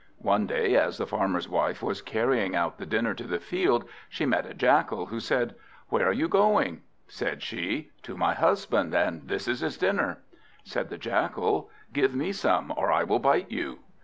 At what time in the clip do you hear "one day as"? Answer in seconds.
0.23-0.97